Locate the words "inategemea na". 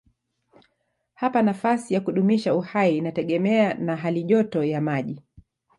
2.97-3.95